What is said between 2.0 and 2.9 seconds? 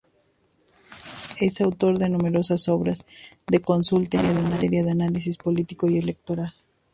numerosas